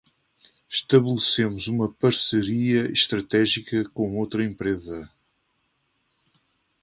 [0.67, 5.07] Estabelecemos uma parceria estratégica com outra empresa.